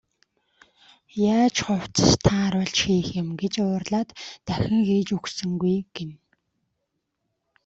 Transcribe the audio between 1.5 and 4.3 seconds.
хувцас тааруулж хийх юм гэж уурлаад